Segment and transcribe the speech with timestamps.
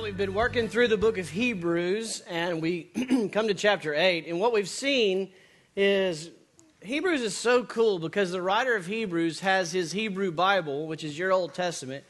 [0.00, 2.84] Well, we've been working through the book of Hebrews, and we
[3.32, 4.28] come to chapter 8.
[4.28, 5.30] And what we've seen
[5.76, 6.30] is
[6.80, 11.18] Hebrews is so cool because the writer of Hebrews has his Hebrew Bible, which is
[11.18, 12.02] your Old Testament,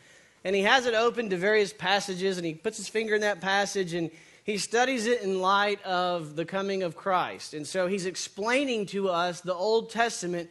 [0.45, 3.41] and he has it open to various passages, and he puts his finger in that
[3.41, 4.13] passage, and
[4.45, 7.55] he studies it in light of the coming of Christ.
[7.55, 10.49] And so he's explaining to us the Old Testament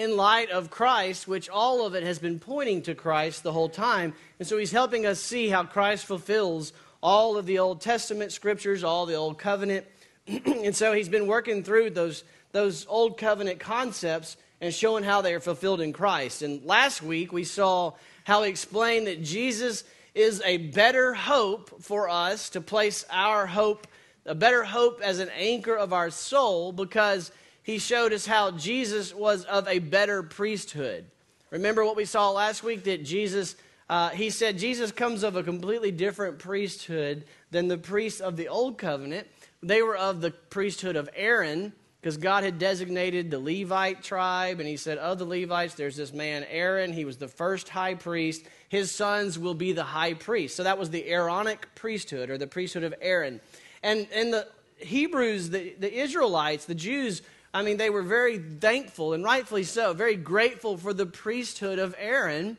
[0.00, 3.68] in light of Christ, which all of it has been pointing to Christ the whole
[3.68, 4.14] time.
[4.38, 8.82] And so he's helping us see how Christ fulfills all of the Old Testament scriptures,
[8.82, 9.84] all the Old Covenant.
[10.26, 15.34] and so he's been working through those, those Old Covenant concepts and showing how they
[15.34, 16.40] are fulfilled in Christ.
[16.40, 17.92] And last week we saw
[18.24, 19.84] how he explained that Jesus
[20.14, 23.86] is a better hope for us to place our hope,
[24.24, 27.30] a better hope as an anchor of our soul because
[27.70, 31.04] he showed us how Jesus was of a better priesthood.
[31.50, 33.54] Remember what we saw last week that Jesus,
[33.88, 38.48] uh, he said Jesus comes of a completely different priesthood than the priests of the
[38.48, 39.28] old covenant.
[39.62, 44.68] They were of the priesthood of Aaron because God had designated the Levite tribe, and
[44.68, 46.92] he said, Of the Levites, there's this man Aaron.
[46.92, 48.44] He was the first high priest.
[48.68, 50.56] His sons will be the high priest.
[50.56, 53.40] So that was the Aaronic priesthood, or the priesthood of Aaron.
[53.82, 59.12] And, and the Hebrews, the, the Israelites, the Jews, I mean, they were very thankful,
[59.12, 62.56] and rightfully so, very grateful for the priesthood of Aaron.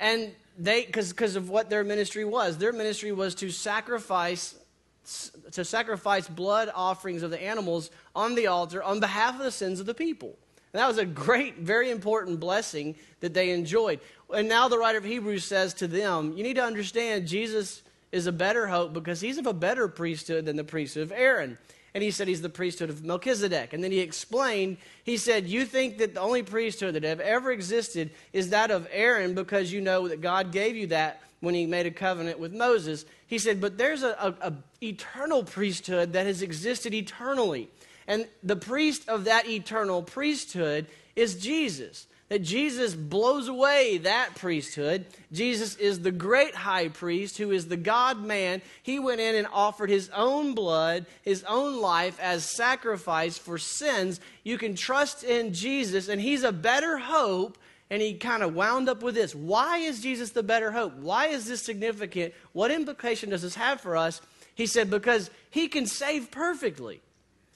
[0.00, 4.54] And they, because of what their ministry was, their ministry was to sacrifice
[5.52, 9.80] to sacrifice blood offerings of the animals on the altar on behalf of the sins
[9.80, 10.36] of the people.
[10.72, 14.00] And that was a great, very important blessing that they enjoyed.
[14.30, 18.26] And now the writer of Hebrews says to them, you need to understand Jesus is
[18.26, 21.56] a better hope because he's of a better priesthood than the priesthood of Aaron
[21.98, 23.72] and he said he's the priesthood of Melchizedek.
[23.72, 27.50] And then he explained, he said, You think that the only priesthood that have ever
[27.50, 31.66] existed is that of Aaron because you know that God gave you that when he
[31.66, 33.04] made a covenant with Moses.
[33.26, 34.10] He said, But there's a,
[34.40, 37.68] a, a eternal priesthood that has existed eternally.
[38.06, 40.86] And the priest of that eternal priesthood
[41.16, 45.06] is Jesus that Jesus blows away that priesthood.
[45.32, 48.62] Jesus is the great high priest who is the God man.
[48.82, 54.20] He went in and offered his own blood, his own life as sacrifice for sins.
[54.44, 57.56] You can trust in Jesus, and he's a better hope.
[57.90, 59.34] And he kind of wound up with this.
[59.34, 60.94] Why is Jesus the better hope?
[60.96, 62.34] Why is this significant?
[62.52, 64.20] What implication does this have for us?
[64.54, 67.00] He said, because he can save perfectly.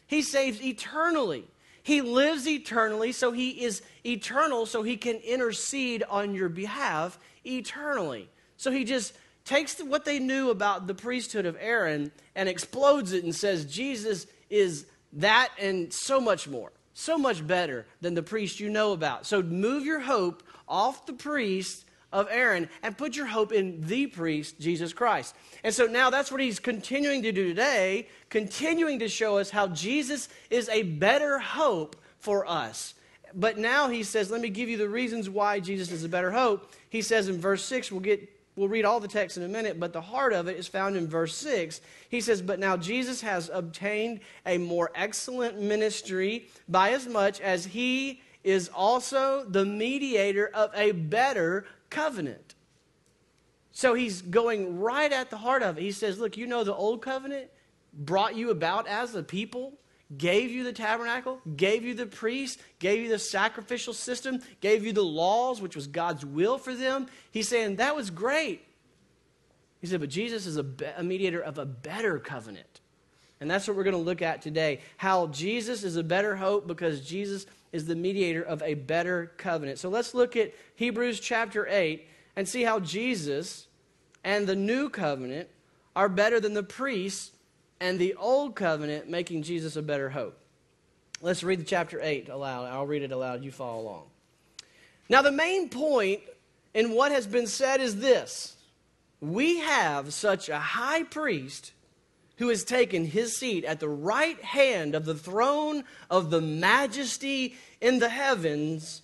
[0.07, 1.45] He saves eternally.
[1.83, 8.29] He lives eternally, so he is eternal, so he can intercede on your behalf eternally.
[8.57, 13.25] So he just takes what they knew about the priesthood of Aaron and explodes it
[13.25, 18.61] and says, Jesus is that and so much more, so much better than the priest
[18.61, 19.27] you know about.
[19.27, 24.07] So move your hope off the priest of Aaron and put your hope in the
[24.07, 25.35] priest, Jesus Christ.
[25.65, 29.69] And so now that's what he's continuing to do today, continuing to show us how
[29.69, 32.95] Jesus is a better hope for us.
[33.35, 36.31] But now he says, let me give you the reasons why Jesus is a better
[36.31, 36.71] hope.
[36.91, 39.81] He says in verse 6, we'll get we'll read all the text in a minute,
[39.81, 41.81] but the heart of it is found in verse 6.
[42.09, 47.65] He says, But now Jesus has obtained a more excellent ministry by as much as
[47.65, 52.55] he is also the mediator of a better covenant.
[53.73, 55.83] So he's going right at the heart of it.
[55.83, 57.49] He says, Look, you know, the old covenant
[57.93, 59.73] brought you about as a people,
[60.17, 64.93] gave you the tabernacle, gave you the priest, gave you the sacrificial system, gave you
[64.93, 67.07] the laws, which was God's will for them.
[67.31, 68.63] He's saying that was great.
[69.81, 72.81] He said, But Jesus is a, be- a mediator of a better covenant.
[73.41, 74.81] And that's what we're going to look at today.
[74.99, 79.79] How Jesus is a better hope because Jesus is the mediator of a better covenant.
[79.79, 83.67] So let's look at Hebrews chapter 8 and see how Jesus
[84.23, 85.49] and the new covenant
[85.97, 87.33] are better than the priests
[87.81, 90.39] and the old covenant, making Jesus a better hope.
[91.21, 92.67] Let's read the chapter 8 aloud.
[92.67, 93.43] I'll read it aloud.
[93.43, 94.05] You follow along.
[95.09, 96.21] Now, the main point
[96.75, 98.57] in what has been said is this
[99.21, 101.73] we have such a high priest
[102.43, 107.55] who has taken his seat at the right hand of the throne of the majesty
[107.81, 109.03] in the heavens,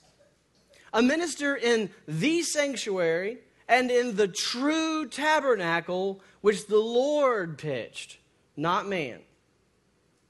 [0.93, 3.38] a minister in the sanctuary
[3.69, 8.19] and in the true tabernacle which the Lord pitched,
[8.56, 9.20] not man.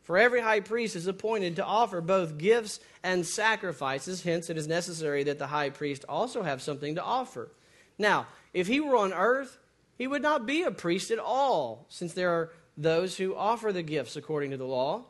[0.02, 4.68] For every high priest is appointed to offer both gifts and sacrifices, hence, it is
[4.68, 7.48] necessary that the high priest also have something to offer.
[7.96, 9.56] Now, if he were on earth,
[9.96, 13.82] he would not be a priest at all, since there are those who offer the
[13.82, 15.04] gifts according to the law,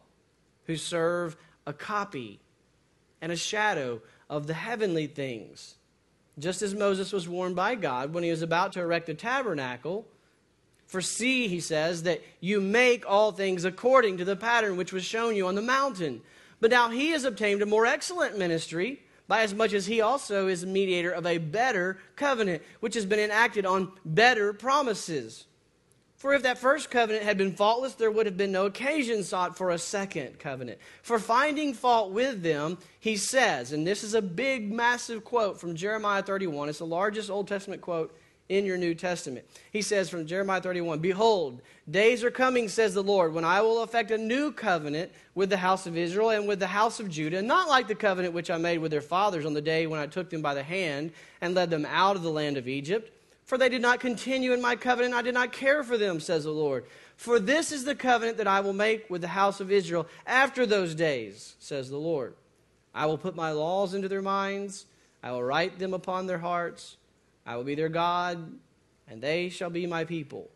[0.67, 1.37] who serve
[1.67, 2.41] a copy
[3.21, 5.75] and a shadow of the heavenly things.
[6.39, 10.07] Just as Moses was warned by God when he was about to erect the tabernacle,
[10.89, 15.05] For see, he says, that you make all things according to the pattern which was
[15.05, 16.23] shown you on the mountain.
[16.61, 20.49] But now he has obtained a more excellent ministry, by as much as he also
[20.49, 25.45] is mediator of a better covenant, which has been enacted on better promises.
[26.19, 29.57] For if that first covenant had been faultless, there would have been no occasion sought
[29.57, 30.81] for a second covenant.
[31.03, 35.77] For finding fault with them, he says, and this is a big, massive quote from
[35.77, 38.19] Jeremiah 31, it's the largest Old Testament quote
[38.49, 39.47] in your New Testament.
[39.71, 43.85] He says from Jeremiah 31 Behold, days are coming, says the Lord, when I will
[43.85, 47.43] effect a new covenant with the house of Israel and with the house of Judah,
[47.43, 50.07] not like the covenant which I made with their fathers on the day when I
[50.07, 53.13] took them by the hand and led them out of the land of Egypt.
[53.49, 56.45] For they did not continue in my covenant, I did not care for them, says
[56.45, 56.85] the Lord.
[57.17, 60.67] For this is the covenant that I will make with the house of Israel after
[60.67, 62.35] those days, says the Lord.
[62.95, 64.85] I will put my laws into their minds,
[65.23, 66.99] I will write them upon their hearts.
[67.47, 68.53] I will be their God,
[69.09, 70.51] and they shall be my people.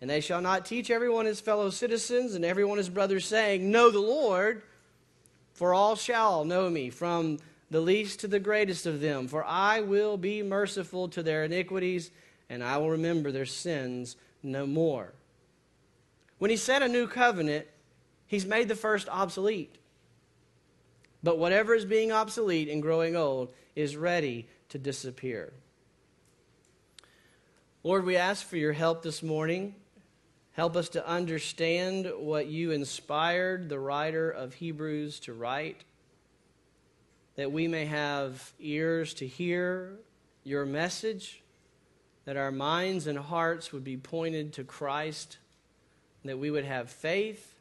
[0.00, 3.90] And they shall not teach everyone his fellow citizens and everyone his brothers, saying, Know
[3.90, 4.62] the Lord,
[5.54, 7.38] for all shall know me, from
[7.72, 9.26] the least to the greatest of them.
[9.26, 12.10] For I will be merciful to their iniquities,
[12.50, 15.14] and I will remember their sins no more.
[16.38, 17.66] When he said a new covenant,
[18.26, 19.76] he's made the first obsolete.
[21.22, 25.52] But whatever is being obsolete and growing old is ready to disappear.
[27.84, 29.74] Lord, we ask for your help this morning.
[30.52, 35.84] Help us to understand what you inspired the writer of Hebrews to write,
[37.36, 39.92] that we may have ears to hear
[40.44, 41.42] your message,
[42.24, 45.38] that our minds and hearts would be pointed to Christ,
[46.24, 47.54] that we would have faith,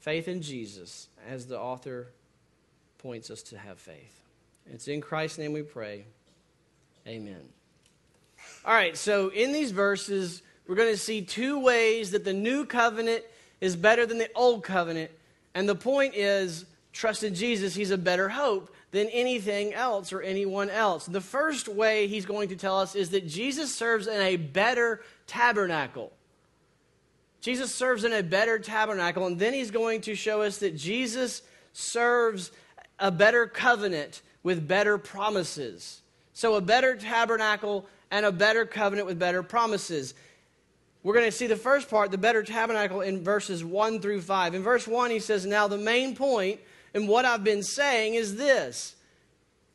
[0.00, 2.08] faith in Jesus, as the author
[2.98, 4.20] points us to have faith.
[4.72, 6.04] It's in Christ's name we pray.
[7.06, 7.40] Amen.
[8.64, 12.66] All right, so in these verses, we're going to see two ways that the new
[12.66, 13.24] covenant
[13.60, 15.10] is better than the old covenant.
[15.54, 16.66] And the point is,
[16.98, 21.06] trust in Jesus, he's a better hope than anything else or anyone else.
[21.06, 25.02] The first way he's going to tell us is that Jesus serves in a better
[25.28, 26.12] tabernacle.
[27.40, 31.42] Jesus serves in a better tabernacle, and then he's going to show us that Jesus
[31.72, 32.50] serves
[32.98, 36.02] a better covenant with better promises.
[36.32, 40.14] So, a better tabernacle and a better covenant with better promises.
[41.04, 44.54] We're going to see the first part, the better tabernacle, in verses 1 through 5.
[44.56, 46.58] In verse 1, he says, Now the main point
[46.94, 48.94] in what I've been saying is this.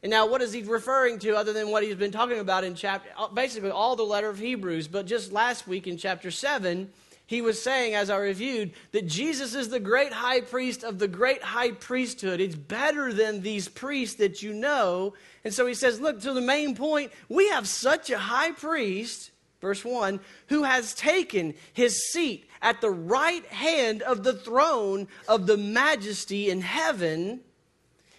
[0.04, 2.76] And now, what is he referring to other than what he's been talking about in
[2.76, 4.90] chapter, uh, basically all the letter of Hebrews?
[4.90, 6.92] But just last week in chapter 7,
[7.26, 11.08] he was saying, as I reviewed, that Jesus is the great high priest of the
[11.08, 12.42] great high priesthood.
[12.42, 15.14] It's better than these priests that you know.
[15.46, 19.32] And so he says, look, to the main point, we have such a high priest,
[19.62, 20.20] verse 1,
[20.50, 26.50] who has taken his seat at the right hand of the throne of the majesty
[26.50, 27.42] in heaven.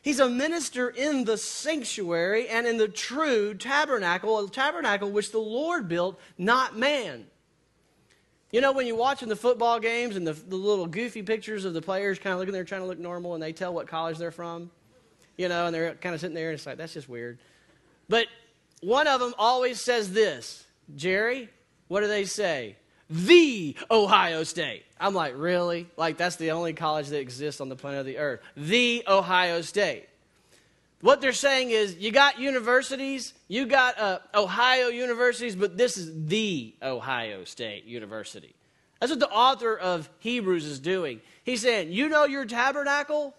[0.03, 5.39] He's a minister in the sanctuary and in the true tabernacle, a tabernacle which the
[5.39, 7.25] Lord built, not man.
[8.53, 11.73] You know, when you're watching the football games and the, the little goofy pictures of
[11.73, 14.19] the players kind of looking there trying to look normal and they tell what college
[14.19, 14.71] they're from,
[15.39, 17.39] you know, and they're kind of sitting there and it's like, that's just weird.
[18.11, 18.27] But
[18.81, 21.49] one of them always says this Jerry,
[21.89, 22.77] what do they say?
[23.15, 24.85] The Ohio State.
[24.99, 25.87] I'm like, really?
[25.97, 28.41] Like, that's the only college that exists on the planet of the earth.
[28.57, 30.09] The Ohio State.
[31.01, 36.27] What they're saying is, you got universities, you got uh, Ohio universities, but this is
[36.27, 38.53] the Ohio State University.
[38.99, 41.21] That's what the author of Hebrews is doing.
[41.45, 43.37] He's saying, You know your tabernacle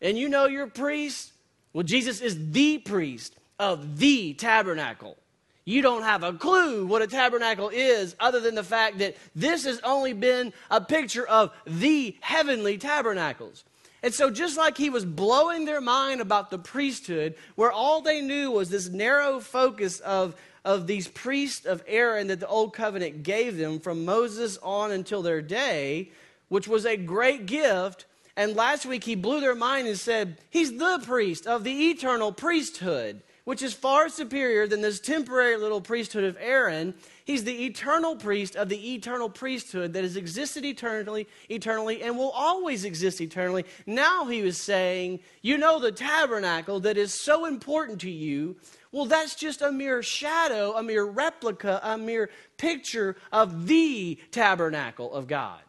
[0.00, 1.32] and you know your priest?
[1.74, 5.16] Well, Jesus is the priest of the tabernacle.
[5.64, 9.64] You don't have a clue what a tabernacle is, other than the fact that this
[9.64, 13.64] has only been a picture of the heavenly tabernacles.
[14.02, 18.20] And so, just like he was blowing their mind about the priesthood, where all they
[18.20, 23.22] knew was this narrow focus of, of these priests of Aaron that the old covenant
[23.22, 26.10] gave them from Moses on until their day,
[26.48, 28.06] which was a great gift.
[28.36, 32.32] And last week he blew their mind and said, He's the priest of the eternal
[32.32, 36.94] priesthood which is far superior than this temporary little priesthood of Aaron.
[37.24, 42.30] He's the eternal priest of the eternal priesthood that has existed eternally, eternally and will
[42.30, 43.64] always exist eternally.
[43.86, 48.56] Now he was saying, you know the tabernacle that is so important to you.
[48.92, 55.12] Well, that's just a mere shadow, a mere replica, a mere picture of the tabernacle
[55.12, 55.60] of God.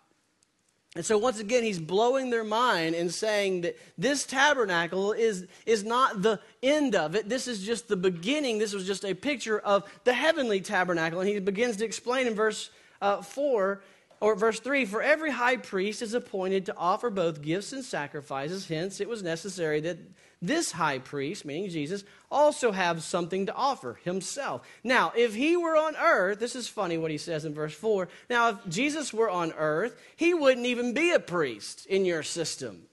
[0.95, 5.83] And so, once again, he's blowing their mind and saying that this tabernacle is, is
[5.83, 7.27] not the end of it.
[7.27, 8.59] This is just the beginning.
[8.59, 11.19] This was just a picture of the heavenly tabernacle.
[11.19, 12.69] And he begins to explain in verse
[13.01, 13.81] uh, 4
[14.19, 18.67] or verse 3 For every high priest is appointed to offer both gifts and sacrifices.
[18.67, 19.97] Hence, it was necessary that
[20.43, 24.61] this high priest, meaning Jesus, also have something to offer himself.
[24.83, 28.09] Now, if he were on earth, this is funny what he says in verse 4.
[28.29, 32.83] Now, if Jesus were on earth, he wouldn't even be a priest in your system.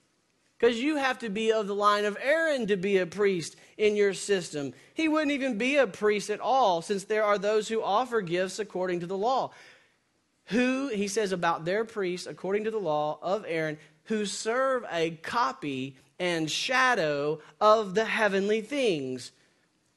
[0.59, 3.97] Because you have to be of the line of Aaron to be a priest in
[3.97, 4.75] your system.
[4.93, 8.59] He wouldn't even be a priest at all, since there are those who offer gifts
[8.59, 9.53] according to the law.
[10.51, 15.11] Who, he says about their priests, according to the law of Aaron, who serve a
[15.23, 19.33] copy and shadow of the heavenly things.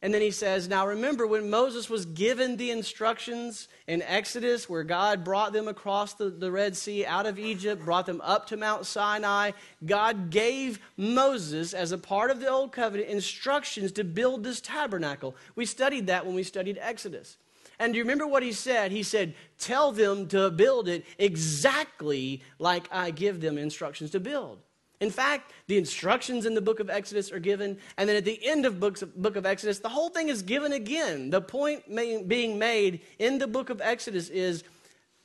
[0.04, 4.84] And then he says, Now remember, when Moses was given the instructions in Exodus, where
[4.84, 8.58] God brought them across the, the Red Sea out of Egypt, brought them up to
[8.58, 9.52] Mount Sinai,
[9.86, 15.36] God gave Moses, as a part of the Old Covenant, instructions to build this tabernacle.
[15.56, 17.38] We studied that when we studied Exodus.
[17.80, 18.92] And do you remember what he said?
[18.92, 24.60] He said, Tell them to build it exactly like I give them instructions to build.
[25.00, 28.40] In fact, the instructions in the book of Exodus are given, and then at the
[28.46, 31.30] end of book of Exodus, the whole thing is given again.
[31.30, 31.84] The point
[32.28, 34.64] being made in the book of Exodus is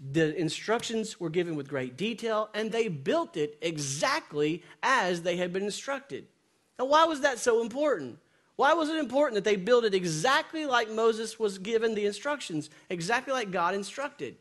[0.01, 5.53] the instructions were given with great detail, and they built it exactly as they had
[5.53, 6.27] been instructed.
[6.79, 8.19] Now, why was that so important?
[8.59, 12.71] Why was it important that they built it exactly like Moses was given the instructions,
[12.91, 14.35] exactly like God instructed?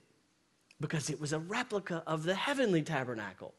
[0.82, 3.54] Because it was a replica of the heavenly tabernacle.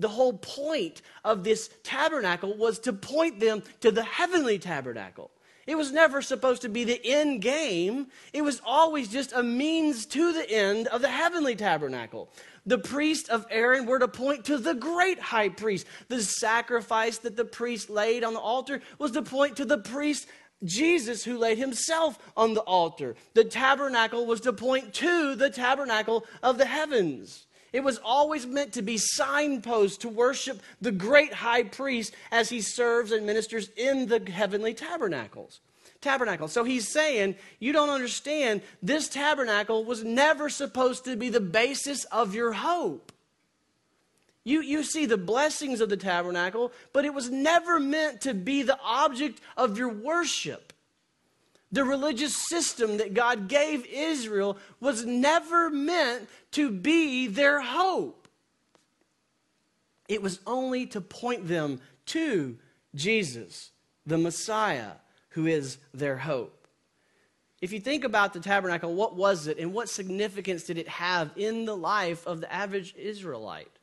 [0.00, 5.30] The whole point of this tabernacle was to point them to the heavenly tabernacle.
[5.68, 8.08] It was never supposed to be the end game.
[8.32, 12.30] It was always just a means to the end of the heavenly tabernacle.
[12.66, 15.86] The priest of Aaron were to point to the great high priest.
[16.08, 20.26] The sacrifice that the priest laid on the altar was to point to the priest
[20.64, 23.14] Jesus who laid himself on the altar.
[23.34, 27.46] The tabernacle was to point to the tabernacle of the heavens.
[27.72, 32.60] It was always meant to be signposts to worship the great high priest as he
[32.60, 35.60] serves and ministers in the heavenly tabernacles.
[36.00, 36.48] Tabernacle.
[36.48, 42.04] So he's saying, you don't understand, this tabernacle was never supposed to be the basis
[42.04, 43.12] of your hope.
[44.44, 48.62] You, you see the blessings of the tabernacle, but it was never meant to be
[48.62, 50.72] the object of your worship.
[51.72, 58.28] The religious system that God gave Israel was never meant to be their hope.
[60.08, 62.56] It was only to point them to
[62.94, 63.70] Jesus,
[64.04, 64.92] the Messiah,
[65.30, 66.66] who is their hope.
[67.60, 71.30] If you think about the tabernacle, what was it and what significance did it have
[71.36, 73.79] in the life of the average Israelite?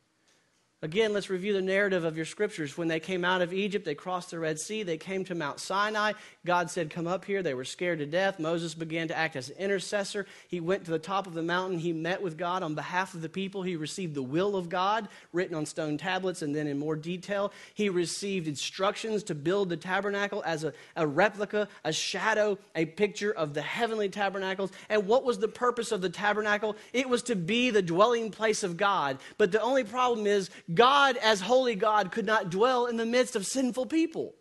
[0.84, 2.78] Again, let's review the narrative of your scriptures.
[2.78, 5.60] When they came out of Egypt, they crossed the Red Sea, they came to Mount
[5.60, 6.14] Sinai.
[6.46, 7.42] God said, Come up here.
[7.42, 8.38] They were scared to death.
[8.38, 10.28] Moses began to act as an intercessor.
[10.48, 11.80] He went to the top of the mountain.
[11.80, 13.64] He met with God on behalf of the people.
[13.64, 17.52] He received the will of God written on stone tablets and then in more detail.
[17.74, 23.32] He received instructions to build the tabernacle as a, a replica, a shadow, a picture
[23.32, 24.70] of the heavenly tabernacles.
[24.90, 26.78] And what was the purpose of the tabernacle?
[26.94, 29.18] It was to be the dwelling place of God.
[29.40, 33.36] But the only problem is, God, as holy God, could not dwell in the midst
[33.36, 34.36] of sinful people.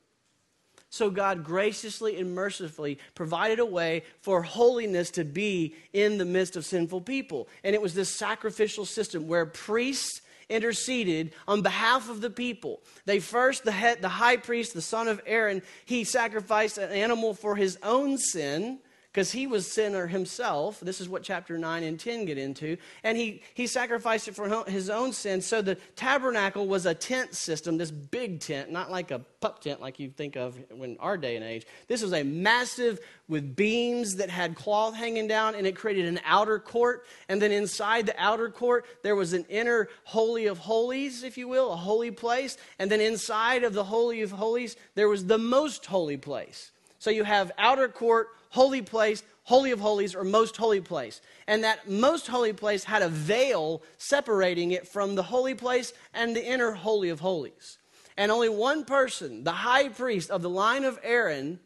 [0.88, 6.56] So God graciously and mercifully provided a way for holiness to be in the midst
[6.56, 7.48] of sinful people.
[7.64, 12.80] And it was this sacrificial system where priests interceded on behalf of the people.
[13.04, 17.34] They first, the, head, the high priest, the son of Aaron, he sacrificed an animal
[17.34, 18.78] for his own sin
[19.16, 20.78] because he was sinner himself.
[20.80, 22.76] This is what chapter 9 and 10 get into.
[23.02, 25.40] And he, he sacrificed it for his own sin.
[25.40, 29.80] So the tabernacle was a tent system, this big tent, not like a pup tent
[29.80, 31.66] like you think of in our day and age.
[31.88, 36.20] This was a massive with beams that had cloth hanging down, and it created an
[36.26, 37.06] outer court.
[37.30, 41.48] And then inside the outer court, there was an inner holy of holies, if you
[41.48, 42.58] will, a holy place.
[42.78, 46.70] And then inside of the holy of holies, there was the most holy place.
[47.06, 51.20] So you have outer court, holy place, holy of holies, or most holy place.
[51.46, 56.34] And that most holy place had a veil separating it from the holy place and
[56.34, 57.78] the inner holy of holies.
[58.16, 61.60] And only one person, the high priest of the line of Aaron,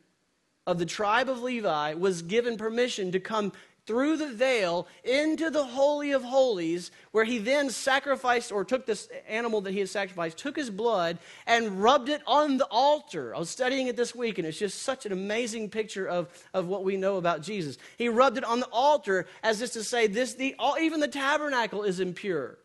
[0.67, 3.55] of the tribe of Levi, was given permission to come
[3.91, 9.09] through the veil into the Holy of Holies, where he then sacrificed or took this
[9.27, 13.35] animal that he had sacrificed, took his blood, and rubbed it on the altar.
[13.35, 16.69] I was studying it this week, and it's just such an amazing picture of, of
[16.69, 17.79] what we know about Jesus.
[17.99, 21.83] He rubbed it on the altar as if to say, this, the, even the tabernacle
[21.83, 22.59] is impure.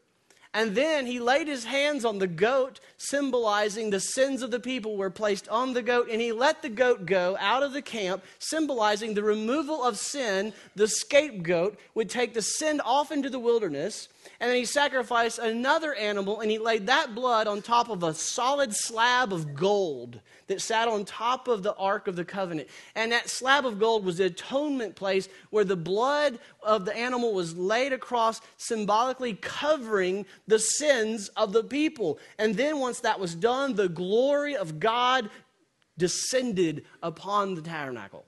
[0.56, 4.96] And then he laid his hands on the goat, symbolizing the sins of the people
[4.96, 6.08] were placed on the goat.
[6.10, 10.54] And he let the goat go out of the camp, symbolizing the removal of sin.
[10.74, 14.08] The scapegoat would take the sin off into the wilderness.
[14.40, 18.14] And then he sacrificed another animal and he laid that blood on top of a
[18.14, 22.68] solid slab of gold that sat on top of the Ark of the Covenant.
[22.96, 27.34] And that slab of gold was the atonement place where the blood of the animal
[27.34, 32.20] was laid across, symbolically covering the sins of the people.
[32.38, 35.30] And then once that was done, the glory of God
[35.98, 38.26] descended upon the tabernacle.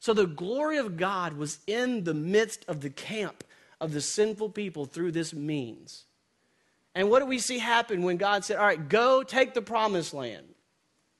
[0.00, 3.44] So the glory of God was in the midst of the camp
[3.80, 6.04] of the sinful people through this means.
[6.94, 10.14] And what do we see happen when God said, All right, go take the promised
[10.14, 10.46] land?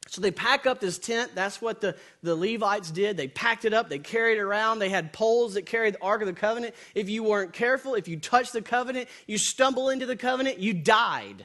[0.09, 1.33] So they pack up this tent.
[1.35, 3.19] That's what the, the Levites did.
[3.19, 4.79] They packed it up, they carried it around.
[4.79, 6.75] They had poles that carried the Ark of the Covenant.
[6.95, 10.73] If you weren't careful, if you touched the covenant, you stumble into the covenant, you
[10.73, 11.45] died.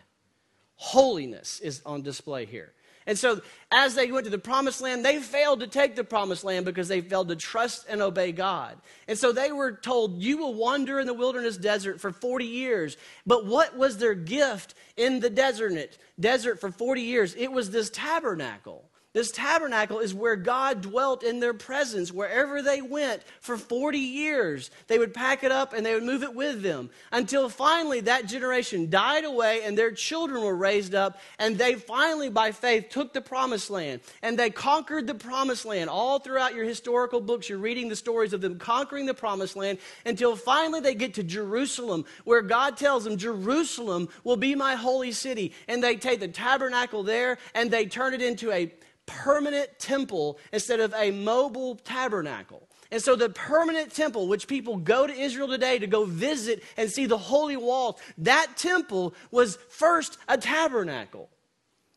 [0.76, 2.74] Holiness is on display here.
[3.06, 3.42] And so,
[3.72, 6.88] as they went to the promised land, they failed to take the promised land because
[6.88, 8.78] they failed to trust and obey God.
[9.08, 12.98] And so they were told, You will wander in the wilderness desert for 40 years.
[13.26, 17.36] But what was their gift in the desert, desert for 40 years?
[17.36, 18.86] It was this tabernacle.
[19.14, 24.72] This tabernacle is where God dwelt in their presence wherever they went for 40 years.
[24.88, 28.26] They would pack it up and they would move it with them until finally that
[28.26, 33.14] generation died away and their children were raised up and they finally, by faith, took
[33.14, 35.92] the promised land and they conquered the promised land.
[35.92, 39.78] All throughout your historical books, you're reading the stories of them conquering the promised land
[40.08, 45.12] until finally they get to Jerusalem where God tells them, Jerusalem will be my holy
[45.12, 45.54] city.
[45.68, 48.74] And they take the tabernacle there and they turn it into a
[49.06, 52.68] permanent temple instead of a mobile tabernacle.
[52.92, 56.92] And so the permanent temple, which people go to Israel today to go visit and
[56.92, 61.30] see the holy walls, that temple was first a tabernacle.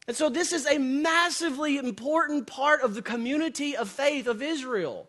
[0.09, 5.09] And so this is a massively important part of the community of faith of Israel.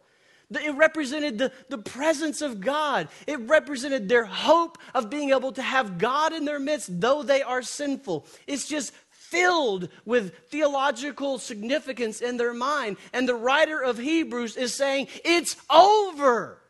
[0.49, 3.09] It represented the, the presence of God.
[3.27, 7.41] It represented their hope of being able to have God in their midst, though they
[7.41, 8.25] are sinful.
[8.47, 8.93] It's just
[9.29, 12.97] filled with theological significance in their mind.
[13.13, 16.61] And the writer of Hebrews is saying, It's over.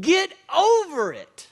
[0.00, 1.48] Get over it.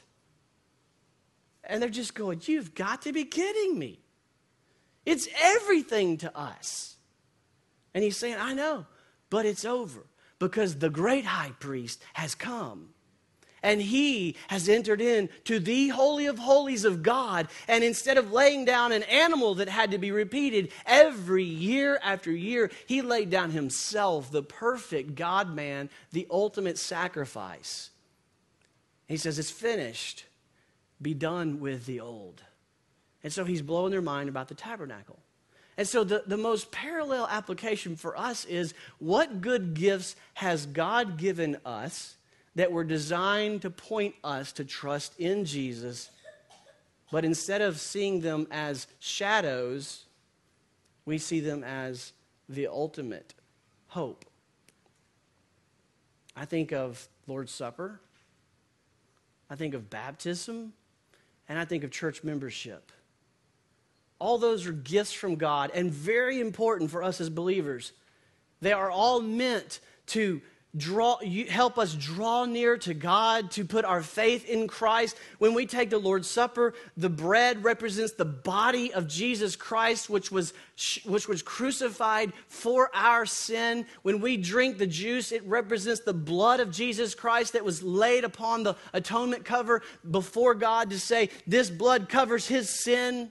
[1.65, 4.01] And they're just going, You've got to be kidding me.
[5.05, 6.97] It's everything to us.
[7.93, 8.87] And he's saying, I know,
[9.31, 10.07] but it's over
[10.39, 12.94] because the great high priest has come
[13.65, 17.49] and he has entered in to the Holy of Holies of God.
[17.67, 22.31] And instead of laying down an animal that had to be repeated every year after
[22.31, 27.91] year, he laid down himself, the perfect God man, the ultimate sacrifice.
[29.09, 30.27] He says, It's finished.
[31.01, 32.43] Be done with the old.
[33.25, 35.19] And so he's blowing their mind about the tabernacle.
[35.79, 41.17] And so the, the most parallel application for us is what good gifts has God
[41.17, 42.17] given us
[42.57, 46.11] that were designed to point us to trust in Jesus,
[47.11, 50.05] but instead of seeing them as shadows,
[51.05, 52.13] we see them as
[52.49, 53.35] the ultimate
[53.89, 54.25] hope.
[56.37, 58.01] I think of Lord's Supper,
[59.49, 60.73] I think of baptism,
[61.49, 62.91] and I think of church membership.
[64.19, 67.93] All those are gifts from God and very important for us as believers.
[68.61, 70.41] They are all meant to
[70.77, 75.17] draw you help us draw near to God to put our faith in Christ.
[75.39, 80.31] When we take the Lord's supper the bread represents the body of Jesus Christ which
[80.31, 80.53] was
[81.05, 83.87] which was crucified for our sin.
[84.03, 88.25] When we drink the juice it represents the blood of Jesus Christ that was laid
[88.25, 93.31] upon the atonement cover before God to say this blood covers his sin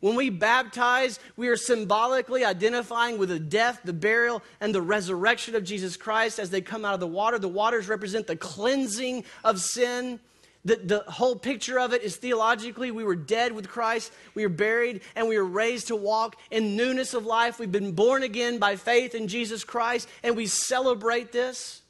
[0.00, 5.54] when we baptize, we are symbolically identifying with the death, the burial, and the resurrection
[5.54, 7.38] of Jesus Christ as they come out of the water.
[7.38, 10.18] The waters represent the cleansing of sin.
[10.64, 14.50] The, the whole picture of it is theologically we were dead with Christ, we were
[14.50, 17.58] buried, and we were raised to walk in newness of life.
[17.58, 21.80] We've been born again by faith in Jesus Christ, and we celebrate this.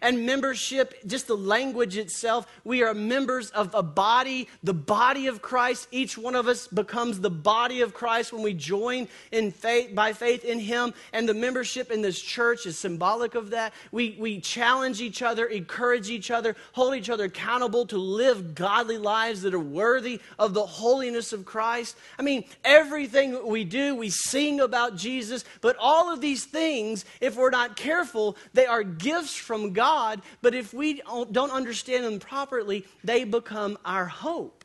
[0.00, 5.42] And membership, just the language itself, we are members of a body, the body of
[5.42, 5.88] Christ.
[5.90, 10.12] Each one of us becomes the body of Christ when we join in faith by
[10.12, 10.94] faith in Him.
[11.12, 13.72] And the membership in this church is symbolic of that.
[13.90, 18.98] We, we challenge each other, encourage each other, hold each other accountable to live godly
[18.98, 21.96] lives that are worthy of the holiness of Christ.
[22.18, 27.36] I mean, everything we do, we sing about Jesus, but all of these things, if
[27.36, 31.00] we're not careful, they are gifts from God God, but if we
[31.32, 34.64] don't understand them properly, they become our hope.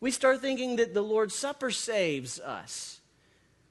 [0.00, 3.00] We start thinking that the Lord's Supper saves us.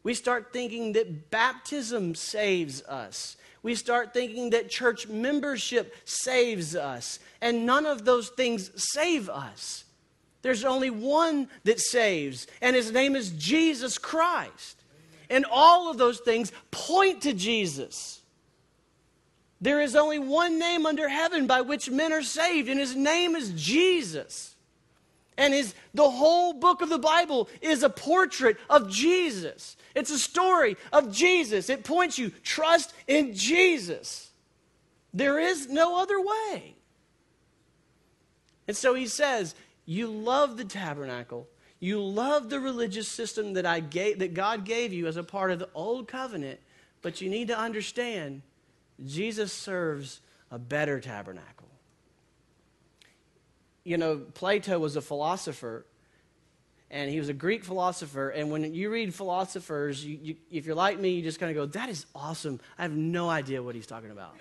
[0.04, 3.38] We start thinking that baptism saves us.
[3.64, 7.20] We start thinking that church membership saves us.
[7.40, 9.86] And none of those things save us.
[10.42, 14.78] There's only one that saves, and his name is Jesus Christ.
[15.30, 18.22] And all of those things point to Jesus.
[19.60, 23.36] There is only one name under heaven by which men are saved, and his name
[23.36, 24.56] is Jesus.
[25.38, 29.78] And his, the whole book of the Bible is a portrait of Jesus.
[29.96, 31.70] It's a story of Jesus.
[31.70, 34.32] It points you, trust in Jesus.
[35.14, 36.76] There is no other way.
[38.68, 41.48] And so he says, You love the tabernacle.
[41.80, 45.52] You love the religious system that, I gave, that God gave you as a part
[45.52, 46.60] of the old covenant,
[47.04, 48.42] but you need to understand
[49.06, 51.68] Jesus serves a better tabernacle.
[53.84, 55.86] You know, Plato was a philosopher,
[56.90, 58.30] and he was a Greek philosopher.
[58.30, 61.56] And when you read philosophers, you, you, if you're like me, you just kind of
[61.56, 62.60] go, That is awesome.
[62.78, 64.36] I have no idea what he's talking about.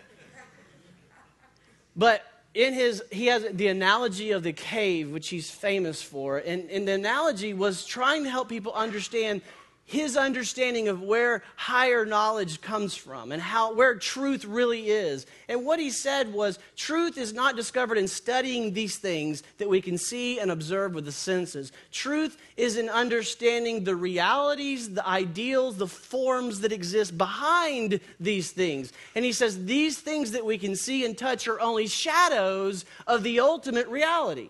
[1.95, 2.25] but
[2.57, 6.89] in his he has the analogy of the cave which he's famous for and, and
[6.89, 9.43] the analogy was trying to help people understand
[9.89, 15.27] his understanding of where higher knowledge comes from and how where truth really is.
[15.49, 19.81] And what he said was truth is not discovered in studying these things that we
[19.81, 21.71] can see and observe with the senses.
[21.93, 28.93] Truth is in understanding the realities, the ideals, the forms that exist behind these things.
[29.15, 33.23] And he says these things that we can see and touch are only shadows of
[33.23, 34.49] the ultimate reality.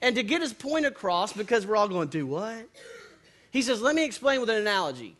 [0.00, 2.64] And to get his point across because we're all going, do what?
[3.50, 5.16] He says, Let me explain with an analogy.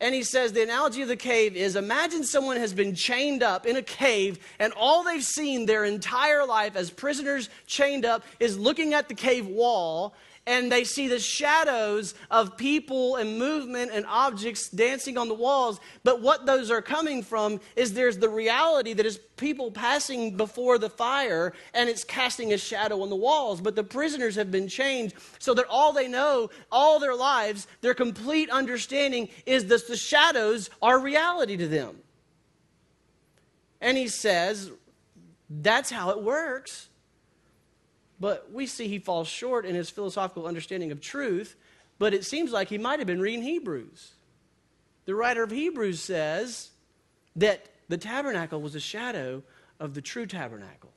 [0.00, 3.66] And he says, The analogy of the cave is imagine someone has been chained up
[3.66, 8.58] in a cave, and all they've seen their entire life as prisoners chained up is
[8.58, 10.14] looking at the cave wall
[10.48, 15.78] and they see the shadows of people and movement and objects dancing on the walls.
[16.04, 20.78] But what those are coming from is there's the reality that is people passing before
[20.78, 23.60] the fire and it's casting a shadow on the walls.
[23.60, 27.94] But the prisoners have been changed so that all they know, all their lives, their
[27.94, 31.98] complete understanding is that the shadows are reality to them.
[33.82, 34.72] And he says,
[35.50, 36.88] that's how it works.
[38.20, 41.56] But we see he falls short in his philosophical understanding of truth,
[41.98, 44.12] but it seems like he might have been reading Hebrews.
[45.04, 46.70] The writer of Hebrews says
[47.36, 49.42] that the tabernacle was a shadow
[49.80, 50.90] of the true tabernacle.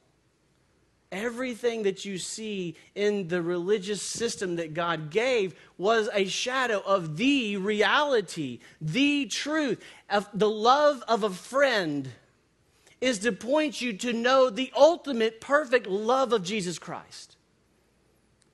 [1.12, 7.18] Everything that you see in the religious system that God gave was a shadow of
[7.18, 12.10] the reality, the truth, of the love of a friend
[13.02, 17.36] is to point you to know the ultimate perfect love of Jesus Christ.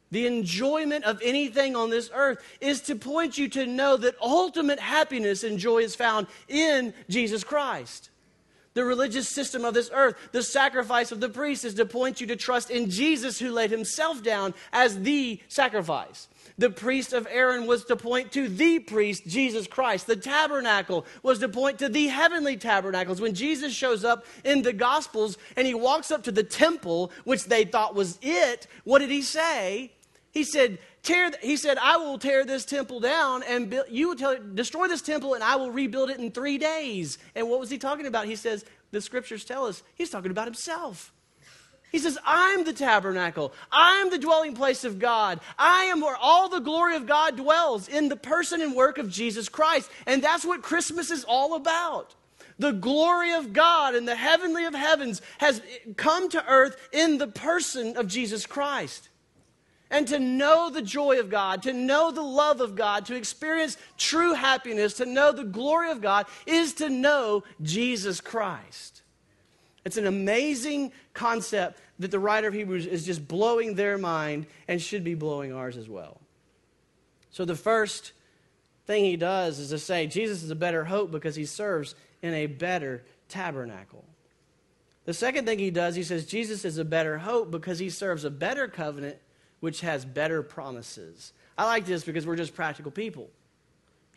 [0.09, 4.79] The enjoyment of anything on this earth is to point you to know that ultimate
[4.79, 8.09] happiness and joy is found in Jesus Christ.
[8.73, 12.27] The religious system of this earth, the sacrifice of the priest, is to point you
[12.27, 16.29] to trust in Jesus who laid himself down as the sacrifice.
[16.59, 20.07] The priest of Aaron was to point to the priest, Jesus Christ.
[20.07, 23.21] The tabernacle was to point to the heavenly tabernacles.
[23.21, 27.45] When Jesus shows up in the Gospels and he walks up to the temple, which
[27.45, 29.91] they thought was it, what did he say?
[30.31, 34.15] He said, Tear, he said, I will tear this temple down and build, you will
[34.15, 37.17] tell, destroy this temple and I will rebuild it in three days.
[37.33, 38.25] And what was he talking about?
[38.25, 41.13] He says, the scriptures tell us he's talking about himself.
[41.91, 43.53] He says, I'm the tabernacle.
[43.71, 45.39] I'm the dwelling place of God.
[45.57, 49.09] I am where all the glory of God dwells in the person and work of
[49.09, 49.89] Jesus Christ.
[50.05, 52.13] And that's what Christmas is all about.
[52.59, 55.61] The glory of God and the heavenly of heavens has
[55.95, 59.09] come to earth in the person of Jesus Christ.
[59.89, 63.77] And to know the joy of God, to know the love of God, to experience
[63.97, 68.96] true happiness, to know the glory of God, is to know Jesus Christ.
[69.87, 74.81] It's an amazing concept that the writer of Hebrews is just blowing their mind and
[74.81, 76.19] should be blowing ours as well.
[77.31, 78.11] So, the first
[78.85, 82.33] thing he does is to say Jesus is a better hope because he serves in
[82.33, 84.03] a better tabernacle.
[85.05, 88.25] The second thing he does, he says Jesus is a better hope because he serves
[88.25, 89.15] a better covenant
[89.61, 91.31] which has better promises.
[91.57, 93.29] I like this because we're just practical people.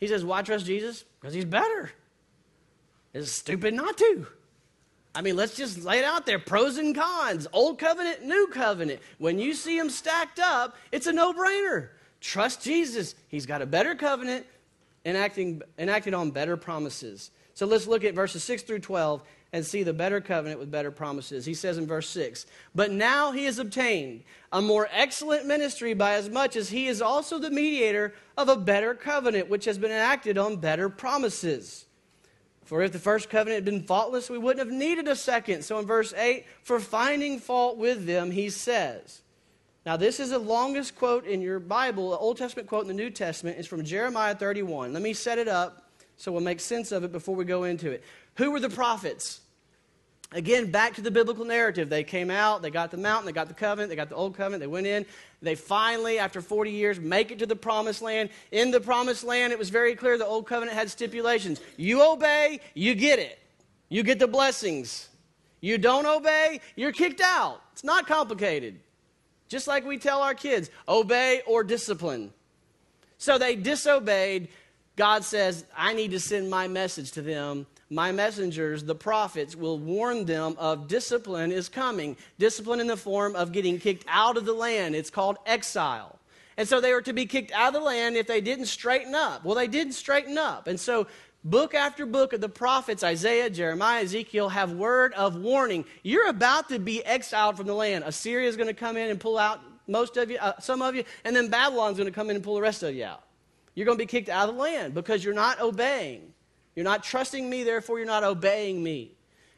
[0.01, 1.05] He says, Why trust Jesus?
[1.21, 1.93] Because he's better.
[3.13, 4.27] It's stupid not to.
[5.13, 9.01] I mean, let's just lay it out there pros and cons, old covenant, new covenant.
[9.17, 11.89] When you see them stacked up, it's a no brainer.
[12.21, 13.15] Trust Jesus.
[13.27, 14.45] He's got a better covenant
[15.05, 17.31] enacting, enacted on better promises.
[17.53, 19.21] So let's look at verses 6 through 12
[19.53, 21.45] and see the better covenant with better promises.
[21.45, 26.13] He says in verse 6 But now he has obtained a more excellent ministry by
[26.13, 29.91] as much as he is also the mediator of a better covenant, which has been
[29.91, 31.85] enacted on better promises.
[32.71, 35.63] For if the first covenant had been faultless, we wouldn't have needed a second.
[35.65, 39.23] So in verse 8, for finding fault with them, he says.
[39.85, 42.93] Now, this is the longest quote in your Bible, the Old Testament quote in the
[42.93, 43.57] New Testament.
[43.59, 44.93] It's from Jeremiah 31.
[44.93, 47.91] Let me set it up so we'll make sense of it before we go into
[47.91, 48.05] it.
[48.37, 49.41] Who were the prophets?
[50.33, 51.89] Again, back to the biblical narrative.
[51.89, 54.35] They came out, they got the mountain, they got the covenant, they got the old
[54.35, 55.05] covenant, they went in.
[55.41, 58.29] They finally, after 40 years, make it to the promised land.
[58.51, 61.59] In the promised land, it was very clear the old covenant had stipulations.
[61.75, 63.39] You obey, you get it.
[63.89, 65.09] You get the blessings.
[65.59, 67.61] You don't obey, you're kicked out.
[67.73, 68.79] It's not complicated.
[69.49, 72.31] Just like we tell our kids obey or discipline.
[73.17, 74.47] So they disobeyed.
[74.95, 79.77] God says, I need to send my message to them my messengers, the prophets, will
[79.77, 82.15] warn them of discipline is coming.
[82.39, 84.95] Discipline in the form of getting kicked out of the land.
[84.95, 86.17] It's called exile.
[86.55, 89.13] And so they were to be kicked out of the land if they didn't straighten
[89.13, 89.43] up.
[89.43, 90.67] Well, they didn't straighten up.
[90.67, 91.07] And so
[91.43, 95.83] book after book of the prophets, Isaiah, Jeremiah, Ezekiel, have word of warning.
[96.01, 98.05] You're about to be exiled from the land.
[98.05, 100.95] Assyria is going to come in and pull out most of you, uh, some of
[100.95, 103.23] you, and then Babylon's going to come in and pull the rest of you out.
[103.75, 106.33] You're going to be kicked out of the land because you're not obeying.
[106.75, 109.11] You're not trusting me, therefore, you're not obeying me.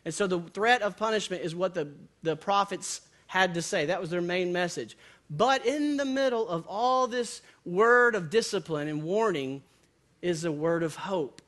[0.05, 1.89] And so the threat of punishment is what the,
[2.23, 3.85] the prophets had to say.
[3.85, 4.97] That was their main message.
[5.29, 9.63] But in the middle of all this word of discipline and warning
[10.21, 11.41] is a word of hope.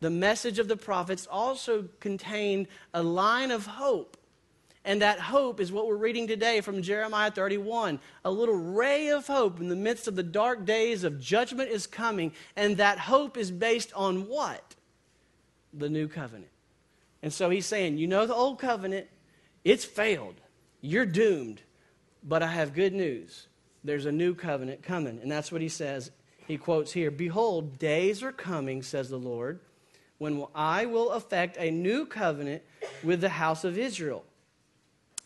[0.00, 4.16] The message of the prophets also contained a line of hope
[4.84, 8.00] and that hope is what we're reading today from Jeremiah 31.
[8.24, 11.86] A little ray of hope in the midst of the dark days of judgment is
[11.86, 12.32] coming.
[12.56, 14.74] And that hope is based on what?
[15.72, 16.50] The new covenant.
[17.22, 19.06] And so he's saying, You know, the old covenant,
[19.64, 20.34] it's failed.
[20.80, 21.62] You're doomed.
[22.24, 23.46] But I have good news.
[23.84, 25.20] There's a new covenant coming.
[25.22, 26.10] And that's what he says.
[26.48, 29.60] He quotes here Behold, days are coming, says the Lord,
[30.18, 32.62] when I will effect a new covenant
[33.04, 34.24] with the house of Israel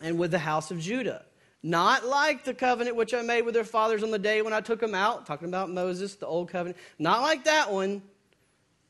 [0.01, 1.25] and with the house of Judah.
[1.63, 4.61] Not like the covenant which I made with their fathers on the day when I
[4.61, 6.77] took them out, talking about Moses, the old covenant.
[6.99, 8.01] Not like that one,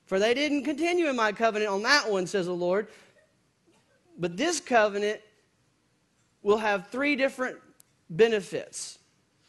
[0.06, 2.88] for they didn't continue in my covenant on that one, says the Lord.
[4.17, 5.22] But this covenant
[6.41, 7.58] will have three different
[8.10, 9.00] benefits.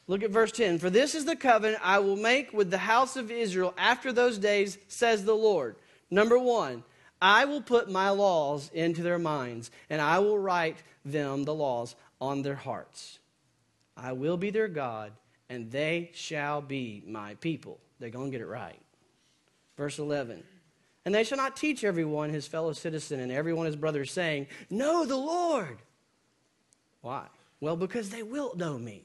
[0.07, 0.79] Look at verse 10.
[0.79, 4.38] For this is the covenant I will make with the house of Israel after those
[4.38, 5.77] days, says the Lord.
[6.11, 6.83] Number one,
[7.21, 11.94] I will put my laws into their minds, and I will write them the laws
[12.21, 13.18] on their hearts.
[13.97, 15.12] I will be their God,
[15.49, 17.79] and they shall be my people.
[17.99, 18.81] They're going to get it right.
[19.77, 20.42] Verse 11.
[21.05, 25.05] And they shall not teach everyone his fellow citizen and everyone his brother, saying, Know
[25.05, 25.79] the Lord.
[27.01, 27.27] Why?
[27.61, 29.05] Well, because they will know me.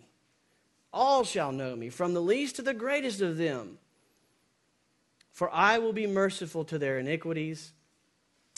[0.91, 3.77] All shall know me, from the least to the greatest of them.
[5.31, 7.71] For I will be merciful to their iniquities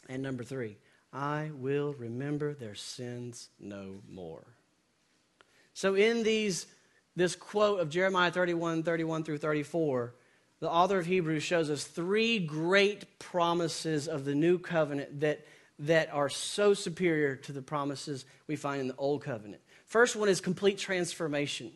[0.07, 0.77] and number three,
[1.15, 4.45] I will remember their sins no more.
[5.73, 6.67] So, in these,
[7.15, 10.13] this quote of Jeremiah 31, 31 through 34,
[10.59, 15.45] the author of Hebrews shows us three great promises of the new covenant that,
[15.79, 19.61] that are so superior to the promises we find in the old covenant.
[19.85, 21.71] First one is complete transformation.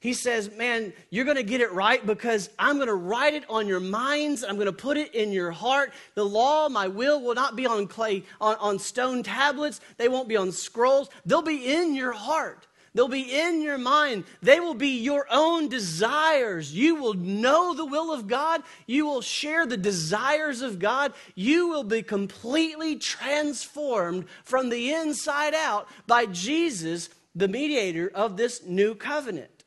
[0.00, 3.44] He says, Man, you're going to get it right because I'm going to write it
[3.50, 4.42] on your minds.
[4.42, 5.92] I'm going to put it in your heart.
[6.14, 9.80] The law, my will, will not be on clay, on, on stone tablets.
[9.98, 11.10] They won't be on scrolls.
[11.26, 12.66] They'll be in your heart.
[12.94, 14.24] They'll be in your mind.
[14.42, 16.74] They will be your own desires.
[16.74, 18.62] You will know the will of God.
[18.86, 21.12] You will share the desires of God.
[21.36, 28.64] You will be completely transformed from the inside out by Jesus, the mediator of this
[28.64, 29.59] new covenant.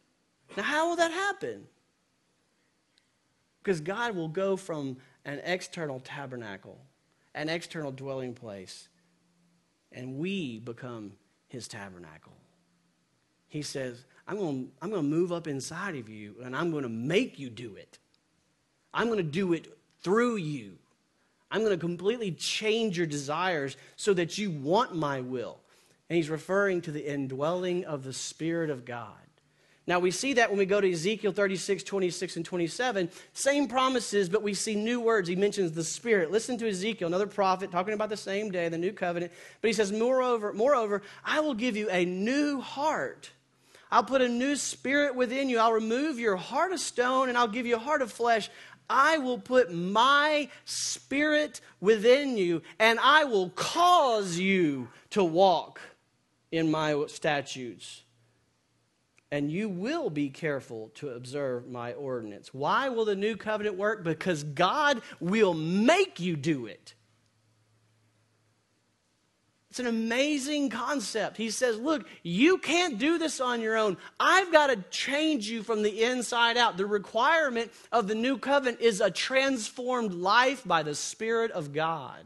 [0.55, 1.67] Now, how will that happen?
[3.61, 6.79] Because God will go from an external tabernacle,
[7.33, 8.89] an external dwelling place,
[9.91, 11.13] and we become
[11.47, 12.33] his tabernacle.
[13.47, 16.71] He says, I'm going, to, I'm going to move up inside of you and I'm
[16.71, 17.99] going to make you do it.
[18.93, 20.77] I'm going to do it through you.
[21.51, 25.59] I'm going to completely change your desires so that you want my will.
[26.09, 29.22] And he's referring to the indwelling of the Spirit of God.
[29.85, 33.09] Now, we see that when we go to Ezekiel 36, 26, and 27.
[33.33, 35.27] Same promises, but we see new words.
[35.27, 36.31] He mentions the Spirit.
[36.31, 39.33] Listen to Ezekiel, another prophet, talking about the same day, the new covenant.
[39.61, 43.31] But he says, Moreover, moreover, I will give you a new heart.
[43.91, 45.59] I'll put a new spirit within you.
[45.59, 48.49] I'll remove your heart of stone and I'll give you a heart of flesh.
[48.89, 55.79] I will put my spirit within you, and I will cause you to walk
[56.51, 58.02] in my statutes.
[59.33, 62.53] And you will be careful to observe my ordinance.
[62.53, 64.03] Why will the new covenant work?
[64.03, 66.93] Because God will make you do it.
[69.71, 71.37] It's an amazing concept.
[71.37, 73.97] He says, Look, you can't do this on your own.
[74.19, 76.77] I've got to change you from the inside out.
[76.77, 82.23] The requirement of the new covenant is a transformed life by the Spirit of God.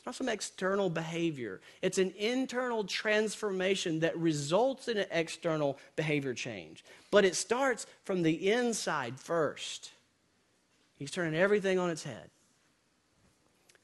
[0.00, 6.32] It's not some external behavior, it's an internal transformation that results in an external behavior
[6.32, 6.82] change.
[7.10, 9.90] But it starts from the inside first.
[10.96, 12.30] He's turning everything on its head.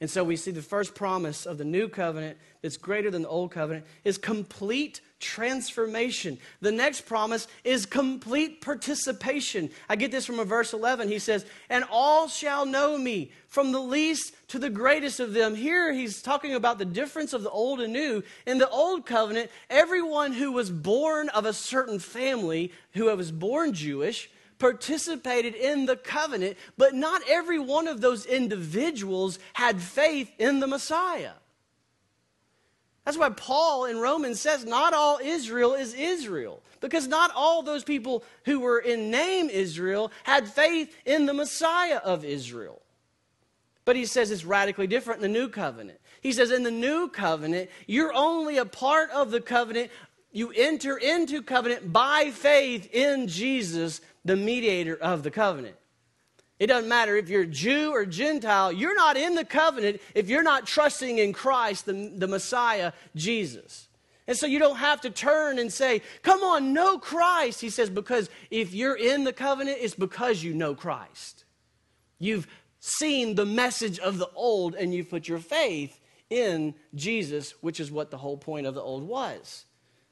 [0.00, 3.29] And so we see the first promise of the new covenant that's greater than the
[3.29, 6.38] old covenant is complete transformation.
[6.61, 9.70] The next promise is complete participation.
[9.88, 11.09] I get this from a verse 11.
[11.09, 15.55] He says, And all shall know me, from the least to the greatest of them.
[15.55, 18.22] Here he's talking about the difference of the old and new.
[18.46, 23.72] In the old covenant, everyone who was born of a certain family, who was born
[23.72, 30.61] Jewish, participated in the covenant, but not every one of those individuals had faith in
[30.61, 31.33] the Messiah.
[33.07, 37.85] That's why Paul in Romans says not all Israel is Israel, because not all those
[37.85, 42.83] people who were in name Israel had faith in the Messiah of Israel.
[43.85, 46.01] But he says it's radically different in the new covenant.
[46.21, 49.92] He says in the new covenant, you're only a part of the covenant.
[50.33, 55.77] You enter into covenant by faith in Jesus, the mediator of the covenant.
[56.59, 60.42] It doesn't matter if you're Jew or Gentile, you're not in the covenant if you're
[60.42, 63.88] not trusting in Christ, the, the Messiah, Jesus.
[64.27, 67.61] And so you don't have to turn and say, Come on, know Christ.
[67.61, 71.45] He says, Because if you're in the covenant, it's because you know Christ.
[72.19, 72.49] You've
[72.81, 77.90] seen the message of the old and you've put your faith in Jesus, which is
[77.90, 79.64] what the whole point of the old was.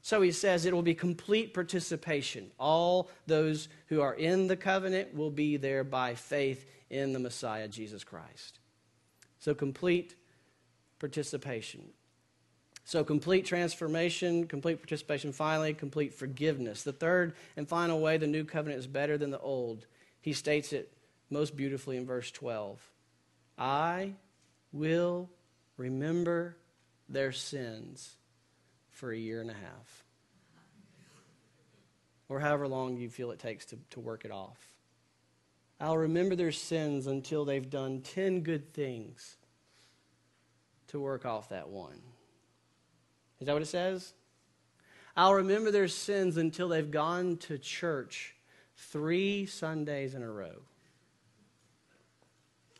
[0.04, 2.50] So he says it will be complete participation.
[2.58, 7.68] All those who are in the covenant will be there by faith in the Messiah,
[7.68, 8.58] Jesus Christ.
[9.38, 10.14] So complete
[10.98, 11.88] participation.
[12.84, 16.82] So complete transformation, complete participation, finally, complete forgiveness.
[16.82, 19.86] The third and final way the new covenant is better than the old,
[20.20, 20.92] he states it
[21.30, 22.78] most beautifully in verse 12.
[23.56, 24.12] I
[24.70, 25.30] will
[25.78, 26.58] remember
[27.08, 28.16] their sins
[28.94, 30.04] for a year and a half.
[32.28, 34.58] Or however long you feel it takes to, to work it off.
[35.80, 39.36] I'll remember their sins until they've done 10 good things
[40.88, 42.00] to work off that one.
[43.40, 44.14] Is that what it says?
[45.16, 48.34] I'll remember their sins until they've gone to church
[48.76, 50.62] three Sundays in a row.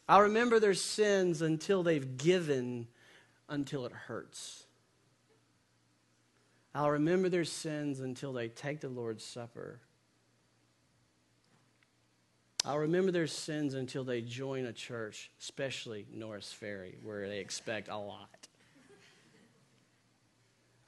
[0.09, 2.87] I'll remember their sins until they've given
[3.49, 4.65] until it hurts.
[6.75, 9.81] I'll remember their sins until they take the Lord's Supper.
[12.65, 17.89] I'll remember their sins until they join a church, especially Norris Ferry, where they expect
[17.89, 18.49] a lot.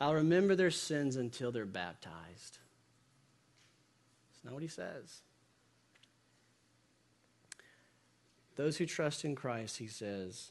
[0.00, 2.58] I'll remember their sins until they're baptized.
[4.32, 5.20] That's not what he says.
[8.56, 10.50] Those who trust in Christ, he says,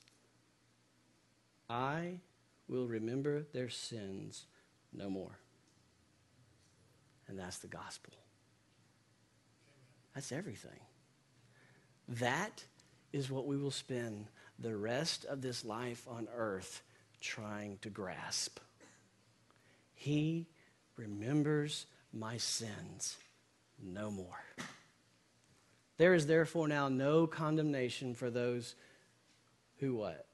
[1.69, 2.19] I
[2.67, 4.45] will remember their sins
[4.95, 5.39] no more.
[7.27, 8.13] And that's the gospel.
[10.13, 10.79] That's everything.
[12.07, 12.63] That
[13.11, 14.27] is what we will spend
[14.59, 16.83] the rest of this life on earth
[17.19, 18.59] trying to grasp.
[19.93, 20.47] He
[20.95, 23.17] remembers my sins
[23.81, 24.43] no more.
[25.97, 28.75] There is therefore now no condemnation for those
[29.79, 30.25] who what?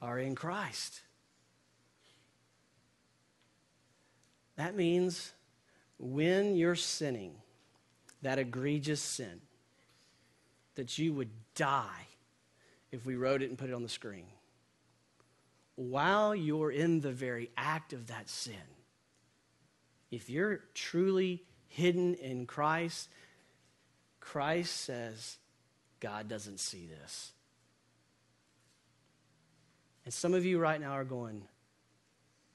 [0.00, 1.00] Are in Christ.
[4.58, 5.32] That means
[5.98, 7.32] when you're sinning,
[8.22, 9.40] that egregious sin,
[10.74, 12.06] that you would die
[12.90, 14.26] if we wrote it and put it on the screen.
[15.76, 18.54] While you're in the very act of that sin,
[20.10, 23.08] if you're truly hidden in Christ,
[24.18, 25.38] Christ says,
[26.00, 27.30] God doesn't see this.
[30.04, 31.44] And some of you right now are going,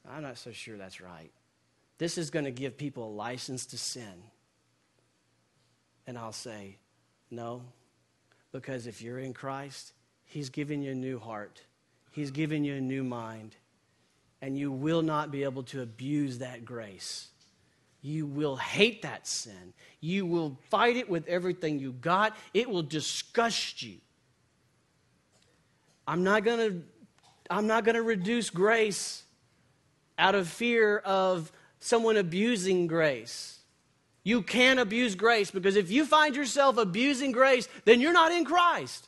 [0.10, 1.32] I'm not so sure that's right.
[1.98, 4.24] This is going to give people a license to sin.
[6.06, 6.78] And I'll say,
[7.32, 7.64] no,
[8.52, 9.94] because if you're in Christ,
[10.26, 11.62] He's giving you a new heart,
[12.12, 13.56] He's giving you a new mind,
[14.42, 17.30] and you will not be able to abuse that grace
[18.04, 19.74] you will hate that sin.
[20.02, 22.36] You will fight it with everything you got.
[22.54, 23.96] It will disgust you.
[26.06, 26.84] I'm not going to
[27.50, 29.24] I'm not going to reduce grace
[30.18, 31.52] out of fear of
[31.84, 33.60] someone abusing grace.
[34.24, 38.46] You can't abuse grace because if you find yourself abusing grace, then you're not in
[38.46, 39.08] Christ.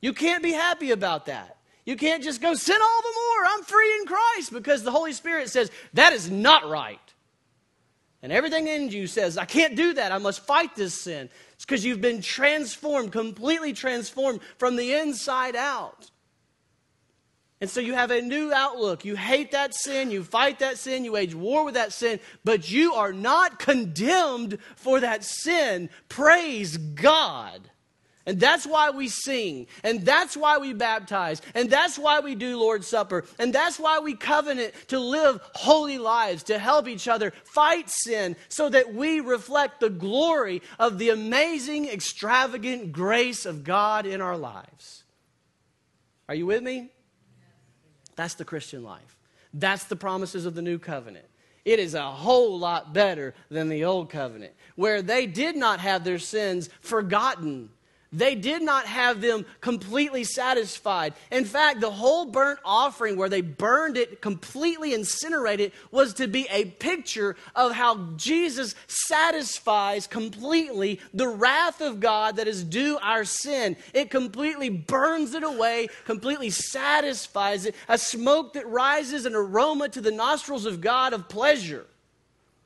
[0.00, 1.56] You can't be happy about that.
[1.84, 3.52] You can't just go sin all the more.
[3.52, 6.98] I'm free in Christ because the Holy Spirit says that is not right.
[8.22, 10.10] And everything in you says, I can't do that.
[10.10, 11.28] I must fight this sin.
[11.52, 16.10] It's because you've been transformed, completely transformed from the inside out.
[17.60, 19.04] And so you have a new outlook.
[19.04, 22.70] You hate that sin, you fight that sin, you wage war with that sin, but
[22.70, 25.88] you are not condemned for that sin.
[26.08, 27.70] Praise God.
[28.26, 32.58] And that's why we sing, and that's why we baptize, and that's why we do
[32.58, 37.32] Lord's Supper, and that's why we covenant to live holy lives, to help each other
[37.44, 44.06] fight sin, so that we reflect the glory of the amazing, extravagant grace of God
[44.06, 45.04] in our lives.
[46.28, 46.90] Are you with me?
[48.16, 49.16] That's the Christian life.
[49.54, 51.26] That's the promises of the new covenant.
[51.64, 56.04] It is a whole lot better than the old covenant, where they did not have
[56.04, 57.70] their sins forgotten
[58.16, 61.14] they did not have them completely satisfied.
[61.30, 66.46] In fact, the whole burnt offering, where they burned it, completely incinerated, was to be
[66.50, 73.24] a picture of how Jesus satisfies completely the wrath of God that is due our
[73.24, 73.76] sin.
[73.92, 80.00] It completely burns it away, completely satisfies it, a smoke that rises an aroma to
[80.00, 81.86] the nostrils of God of pleasure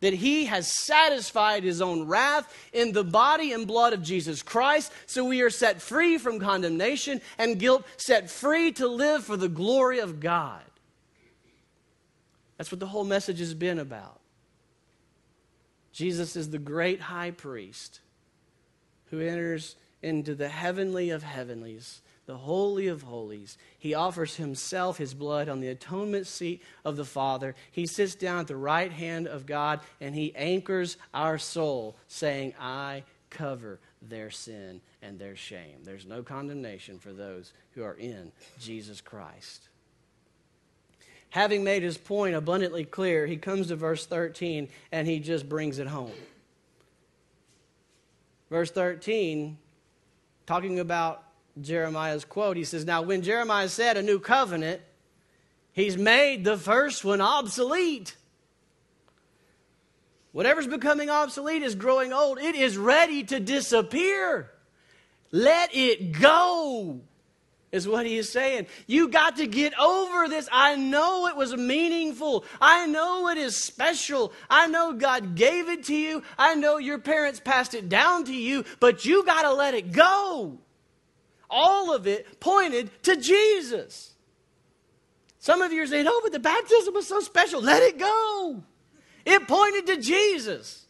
[0.01, 4.93] that he has satisfied his own wrath in the body and blood of Jesus Christ.
[5.07, 9.49] So we are set free from condemnation and guilt, set free to live for the
[9.49, 10.63] glory of God.
[12.57, 14.21] That's what the whole message has been about.
[15.93, 18.01] Jesus is the great high priest
[19.07, 23.59] who enters into the heavenly of heavenlies the Holy of Holies.
[23.77, 27.57] He offers himself, his blood, on the atonement seat of the Father.
[27.73, 32.55] He sits down at the right hand of God and he anchors our soul, saying,
[32.61, 35.79] I cover their sin and their shame.
[35.83, 39.69] There's no condemnation for those who are in Jesus Christ.
[41.31, 45.81] Having made his point abundantly clear, he comes to verse 13 and he just brings
[45.81, 46.13] it home.
[48.51, 49.59] Verse 13,
[50.47, 51.25] talking about
[51.63, 52.57] Jeremiah's quote.
[52.57, 54.81] He says, Now, when Jeremiah said a new covenant,
[55.73, 58.17] he's made the first one obsolete.
[60.33, 62.39] Whatever's becoming obsolete is growing old.
[62.39, 64.51] It is ready to disappear.
[65.33, 67.01] Let it go,
[67.73, 68.67] is what he is saying.
[68.87, 70.49] You got to get over this.
[70.51, 72.45] I know it was meaningful.
[72.61, 74.33] I know it is special.
[74.49, 76.23] I know God gave it to you.
[76.39, 79.93] I know your parents passed it down to you, but you got to let it
[79.93, 80.59] go
[81.51, 84.15] all of it pointed to Jesus.
[85.39, 87.63] Some of you are saying, oh, but the baptism was so special.
[87.63, 88.63] Let it go.
[89.25, 90.87] It pointed to Jesus.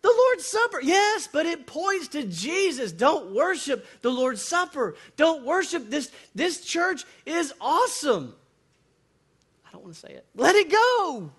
[0.00, 2.92] The Lord's Supper, yes, but it points to Jesus.
[2.92, 4.96] Don't worship the Lord's Supper.
[5.16, 6.10] Don't worship this.
[6.34, 8.34] This church is awesome.
[9.66, 10.26] I don't want to say it.
[10.34, 11.30] Let it go.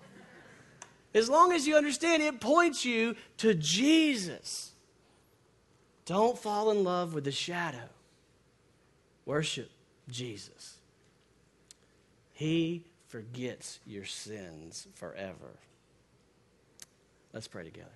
[1.14, 4.72] As long as you understand, it points you to Jesus.
[6.04, 7.88] Don't fall in love with the shadow.
[9.26, 9.70] Worship
[10.08, 10.78] Jesus.
[12.32, 15.58] He forgets your sins forever.
[17.32, 17.90] Let's pray together.